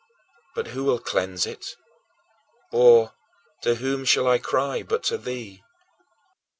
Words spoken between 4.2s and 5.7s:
I cry but to thee?